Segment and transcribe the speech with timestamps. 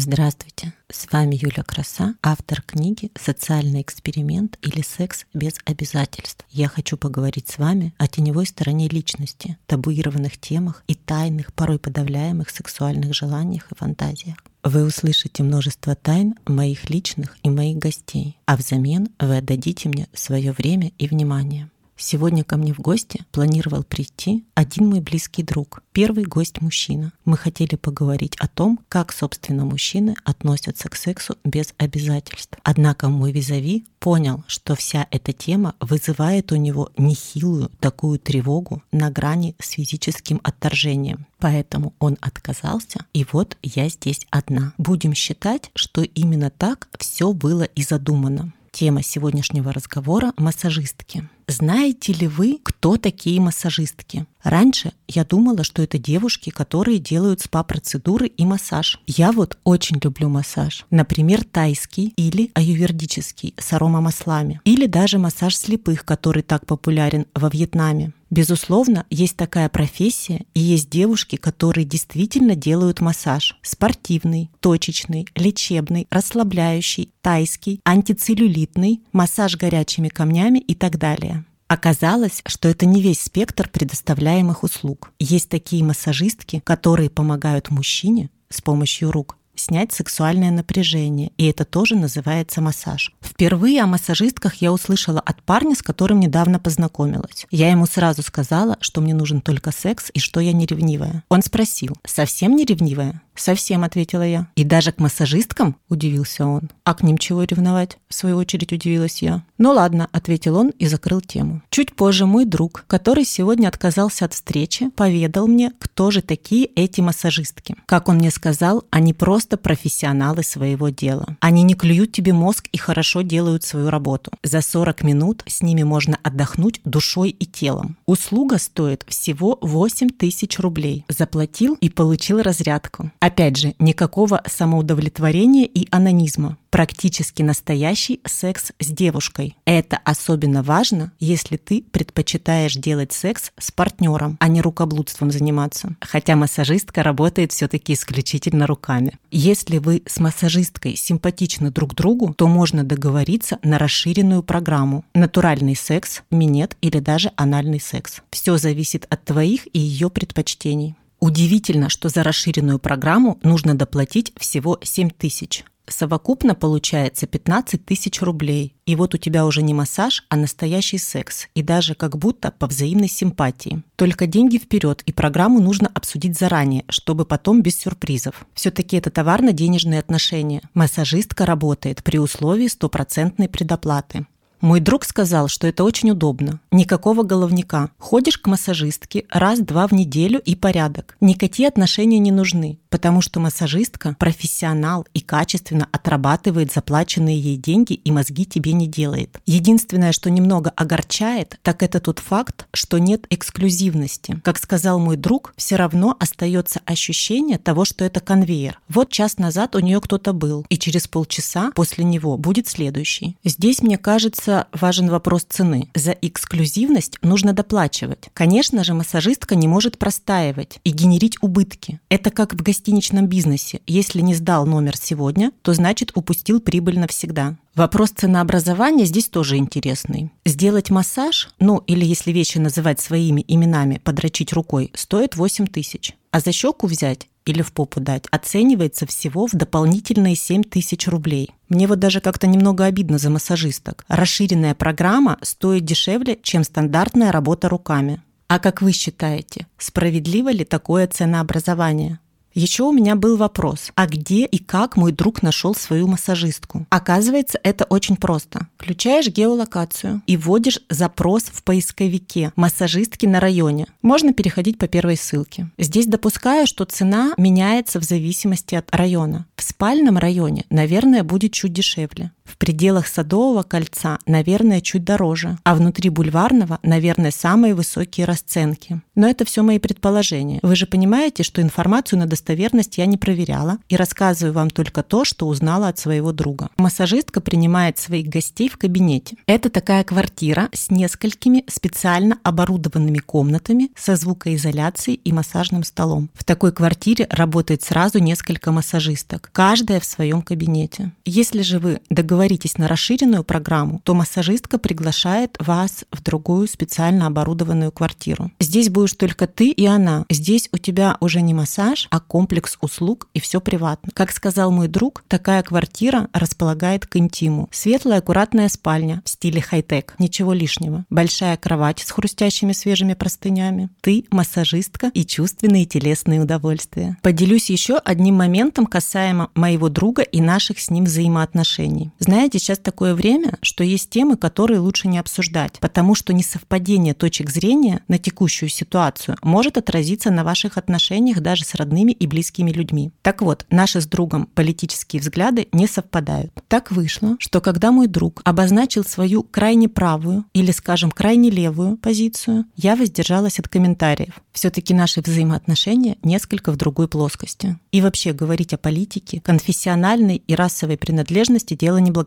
[0.00, 6.46] Здравствуйте, с вами Юля Краса, автор книги «Социальный эксперимент» или «Секс без обязательств».
[6.50, 12.48] Я хочу поговорить с вами о теневой стороне личности, табуированных темах и тайных, порой подавляемых
[12.50, 14.36] сексуальных желаниях и фантазиях.
[14.62, 20.52] Вы услышите множество тайн моих личных и моих гостей, а взамен вы отдадите мне свое
[20.52, 21.70] время и внимание.
[22.00, 27.12] Сегодня ко мне в гости планировал прийти один мой близкий друг, первый гость мужчина.
[27.24, 32.56] Мы хотели поговорить о том, как, собственно, мужчины относятся к сексу без обязательств.
[32.62, 39.10] Однако мой визави понял, что вся эта тема вызывает у него нехилую такую тревогу на
[39.10, 41.26] грани с физическим отторжением.
[41.40, 44.72] Поэтому он отказался, и вот я здесь одна.
[44.78, 48.52] Будем считать, что именно так все было и задумано.
[48.78, 51.28] Тема сегодняшнего разговора– массажистки.
[51.48, 54.24] Знаете ли вы, кто такие массажистки?
[54.44, 59.00] Раньше я думала, что это девушки, которые делают спа-процедуры и массаж.
[59.08, 60.86] Я вот очень люблю массаж.
[60.90, 64.60] Например, тайский или аювердический с аромамаслами.
[64.62, 68.12] Или даже массаж слепых, который так популярен во Вьетнаме.
[68.30, 73.58] Безусловно, есть такая профессия, и есть девушки, которые действительно делают массаж.
[73.62, 81.44] Спортивный, точечный, лечебный, расслабляющий, тайский, антицеллюлитный, массаж горячими камнями и так далее.
[81.68, 85.12] Оказалось, что это не весь спектр предоставляемых услуг.
[85.18, 91.96] Есть такие массажистки, которые помогают мужчине с помощью рук снять сексуальное напряжение, и это тоже
[91.96, 93.14] называется массаж.
[93.20, 97.46] Впервые о массажистках я услышала от парня, с которым недавно познакомилась.
[97.50, 101.24] Я ему сразу сказала, что мне нужен только секс и что я не ревнивая.
[101.28, 103.22] Он спросил, совсем не ревнивая?
[103.38, 104.48] «Совсем»,— ответила я.
[104.56, 106.70] «И даже к массажисткам?»— удивился он.
[106.84, 109.44] «А к ним чего ревновать?»— в свою очередь удивилась я.
[109.58, 111.62] «Ну ладно»,— ответил он и закрыл тему.
[111.70, 117.00] Чуть позже мой друг, который сегодня отказался от встречи, поведал мне, кто же такие эти
[117.00, 117.76] массажистки.
[117.86, 121.36] Как он мне сказал, они просто профессионалы своего дела.
[121.40, 124.30] Они не клюют тебе мозг и хорошо делают свою работу.
[124.42, 127.96] За 40 минут с ними можно отдохнуть душой и телом.
[128.06, 131.04] Услуга стоит всего 8 тысяч рублей.
[131.08, 133.10] Заплатил и получил разрядку.
[133.20, 139.56] Опять же, никакого самоудовлетворения и анонизма практически настоящий секс с девушкой.
[139.64, 145.96] Это особенно важно, если ты предпочитаешь делать секс с партнером, а не рукоблудством заниматься.
[146.00, 149.18] Хотя массажистка работает все-таки исключительно руками.
[149.30, 155.04] Если вы с массажисткой симпатичны друг другу, то можно договориться на расширенную программу.
[155.14, 158.20] Натуральный секс, минет или даже анальный секс.
[158.30, 160.96] Все зависит от твоих и ее предпочтений.
[161.20, 165.64] Удивительно, что за расширенную программу нужно доплатить всего 7 тысяч.
[165.88, 168.74] Совокупно получается 15 тысяч рублей.
[168.86, 171.48] И вот у тебя уже не массаж, а настоящий секс.
[171.54, 173.82] И даже как будто по взаимной симпатии.
[173.96, 178.46] Только деньги вперед, и программу нужно обсудить заранее, чтобы потом без сюрпризов.
[178.54, 180.62] Все-таки это товарно-денежные отношения.
[180.74, 184.26] Массажистка работает при условии стопроцентной предоплаты.
[184.60, 186.60] Мой друг сказал, что это очень удобно.
[186.72, 187.90] Никакого головника.
[187.98, 191.16] Ходишь к массажистке раз-два в неделю и порядок.
[191.20, 198.10] Никакие отношения не нужны, потому что массажистка– профессионал и качественно отрабатывает заплаченные ей деньги и
[198.10, 199.40] мозги тебе не делает.
[199.46, 204.40] Единственное, что немного огорчает, так это тот факт, что нет эксклюзивности.
[204.42, 208.80] Как сказал мой друг, все равно остается ощущение того, что это конвейер.
[208.88, 213.36] Вот час назад у нее кто-то был, и через полчаса после него будет следующий.
[213.44, 215.90] Здесь, мне кажется, кажется, важен вопрос цены.
[215.94, 218.28] За эксклюзивность нужно доплачивать.
[218.32, 222.00] Конечно же, массажистка не может простаивать и генерить убытки.
[222.08, 223.80] Это как в гостиничном бизнесе.
[223.86, 227.56] Если не сдал номер сегодня, то значит упустил прибыль навсегда.
[227.74, 230.30] Вопрос ценообразования здесь тоже интересный.
[230.44, 236.14] Сделать массаж, ну или если вещи называть своими именами, подрочить рукой, стоит 8 тысяч.
[236.30, 241.50] А за щеку взять или в попу дать, оценивается всего в дополнительные 7 тысяч рублей.
[241.68, 244.04] Мне вот даже как-то немного обидно за массажисток.
[244.08, 248.22] Расширенная программа стоит дешевле, чем стандартная работа руками.
[248.48, 252.18] А как вы считаете, справедливо ли такое ценообразование?
[252.58, 256.88] Еще у меня был вопрос, а где и как мой друг нашел свою массажистку?
[256.90, 258.66] Оказывается, это очень просто.
[258.76, 263.86] Включаешь геолокацию и вводишь запрос в поисковике «массажистки на районе».
[264.02, 265.70] Можно переходить по первой ссылке.
[265.78, 269.46] Здесь допускаю, что цена меняется в зависимости от района.
[269.54, 272.32] В спальном районе, наверное, будет чуть дешевле.
[272.48, 279.02] В пределах Садового кольца, наверное, чуть дороже, а внутри Бульварного, наверное, самые высокие расценки.
[279.14, 280.58] Но это все мои предположения.
[280.62, 285.24] Вы же понимаете, что информацию на достоверность я не проверяла и рассказываю вам только то,
[285.24, 286.70] что узнала от своего друга.
[286.78, 289.36] Массажистка принимает своих гостей в кабинете.
[289.46, 296.30] Это такая квартира с несколькими специально оборудованными комнатами со звукоизоляцией и массажным столом.
[296.32, 301.12] В такой квартире работает сразу несколько массажисток, каждая в своем кабинете.
[301.26, 302.37] Если же вы договоритесь
[302.78, 308.50] на расширенную программу, то массажистка приглашает вас в другую специально оборудованную квартиру.
[308.60, 310.24] Здесь будешь только ты и она.
[310.30, 314.10] Здесь у тебя уже не массаж, а комплекс услуг и все приватно.
[314.14, 317.68] Как сказал мой друг, такая квартира располагает к интиму.
[317.72, 320.14] Светлая, аккуратная спальня в стиле хай-тек.
[320.18, 321.04] Ничего лишнего.
[321.10, 323.88] Большая кровать с хрустящими свежими простынями.
[324.00, 327.16] Ты массажистка и чувственные телесные удовольствия.
[327.22, 332.12] Поделюсь еще одним моментом касаемо моего друга и наших с ним взаимоотношений.
[332.28, 337.48] Знаете, сейчас такое время, что есть темы, которые лучше не обсуждать, потому что несовпадение точек
[337.48, 343.12] зрения на текущую ситуацию может отразиться на ваших отношениях даже с родными и близкими людьми.
[343.22, 346.52] Так вот, наши с другом политические взгляды не совпадают.
[346.68, 352.66] Так вышло, что когда мой друг обозначил свою крайне правую или, скажем, крайне левую позицию,
[352.76, 354.34] я воздержалась от комментариев.
[354.52, 357.78] Все-таки наши взаимоотношения несколько в другой плоскости.
[357.90, 362.17] И вообще говорить о политике, конфессиональной и расовой принадлежности дело неблагодарное.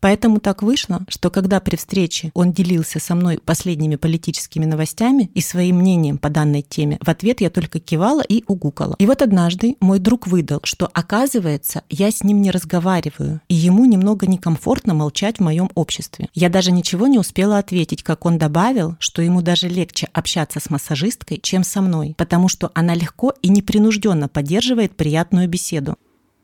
[0.00, 5.40] Поэтому так вышло, что когда при встрече он делился со мной последними политическими новостями и
[5.40, 8.96] своим мнением по данной теме, в ответ я только кивала и угукала.
[8.98, 13.84] И вот однажды мой друг выдал, что оказывается, я с ним не разговариваю, и ему
[13.84, 16.28] немного некомфортно молчать в моем обществе.
[16.34, 20.70] Я даже ничего не успела ответить, как он добавил, что ему даже легче общаться с
[20.70, 25.96] массажисткой, чем со мной, потому что она легко и непринужденно поддерживает приятную беседу.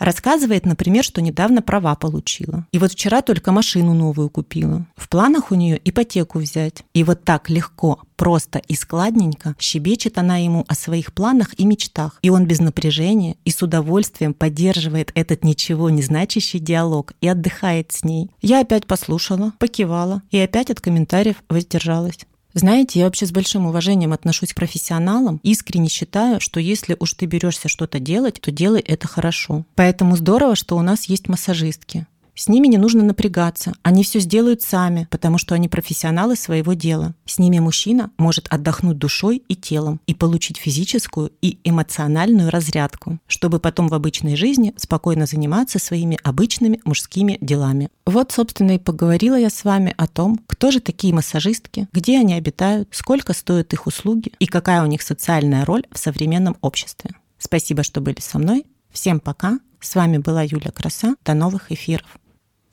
[0.03, 2.67] Рассказывает, например, что недавно права получила.
[2.73, 4.85] И вот вчера только машину новую купила.
[4.97, 6.83] В планах у нее ипотеку взять.
[6.93, 12.19] И вот так легко, просто и складненько щебечет она ему о своих планах и мечтах.
[12.23, 17.93] И он без напряжения и с удовольствием поддерживает этот ничего не значащий диалог и отдыхает
[17.93, 18.29] с ней.
[18.41, 22.27] Я опять послушала, покивала и опять от комментариев воздержалась.
[22.55, 25.41] Знаете, я вообще с большим уважением отношусь к профессионалам.
[25.43, 29.65] Искренне считаю, что если уж ты берешься что-то делать, то делай это хорошо.
[29.75, 32.07] Поэтому здорово, что у нас есть массажистки.
[32.43, 37.15] С ними не нужно напрягаться, они все сделают сами, потому что они профессионалы своего дела.
[37.25, 43.61] С ними мужчина может отдохнуть душой и телом и получить физическую и эмоциональную разрядку, чтобы
[43.61, 47.91] потом в обычной жизни спокойно заниматься своими обычными мужскими делами.
[48.07, 52.35] Вот, собственно, и поговорила я с вами о том, кто же такие массажистки, где они
[52.35, 57.13] обитают, сколько стоят их услуги и какая у них социальная роль в современном обществе.
[57.39, 58.67] Спасибо, что были со мной.
[58.91, 59.61] Всем пока.
[59.81, 61.17] С вами была Юля Краса.
[61.25, 62.07] До новых эфиров.